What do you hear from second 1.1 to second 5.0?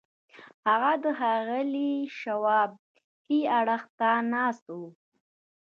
ښاغلي شواب ښي اړخ ته ناست و.